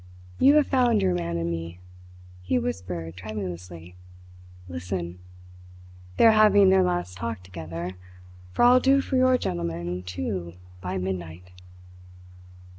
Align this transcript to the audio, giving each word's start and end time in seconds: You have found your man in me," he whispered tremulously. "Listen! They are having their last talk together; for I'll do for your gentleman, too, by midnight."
You 0.39 0.55
have 0.55 0.65
found 0.65 0.99
your 1.03 1.13
man 1.13 1.37
in 1.37 1.51
me," 1.51 1.79
he 2.41 2.57
whispered 2.57 3.15
tremulously. 3.15 3.95
"Listen! 4.67 5.19
They 6.17 6.25
are 6.25 6.31
having 6.31 6.71
their 6.71 6.81
last 6.81 7.15
talk 7.17 7.43
together; 7.43 7.91
for 8.51 8.63
I'll 8.65 8.79
do 8.79 9.01
for 9.01 9.15
your 9.15 9.37
gentleman, 9.37 10.01
too, 10.01 10.53
by 10.81 10.97
midnight." 10.97 11.51